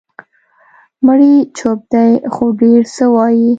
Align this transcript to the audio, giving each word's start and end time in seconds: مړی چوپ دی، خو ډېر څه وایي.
مړی 1.05 1.33
چوپ 1.57 1.79
دی، 1.91 2.11
خو 2.33 2.45
ډېر 2.61 2.81
څه 2.95 3.05
وایي. 3.13 3.49